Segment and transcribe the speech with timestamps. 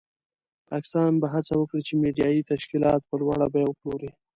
[0.69, 4.11] پاکستان به هڅه وکړي چې میډیایي تشکیلات په لوړه بیه وپلوري.